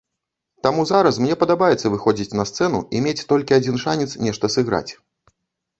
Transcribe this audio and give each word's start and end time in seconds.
Таму 0.67 0.85
зараз 0.91 1.19
мне 1.25 1.35
падабаецца 1.43 1.91
выходзіць 1.97 2.35
на 2.41 2.49
сцэну 2.53 2.79
і 2.97 3.03
мець 3.09 3.17
толькі 3.35 3.57
адзін 3.61 3.75
шанец 3.87 4.11
нешта 4.27 4.55
сыграць. 4.57 4.89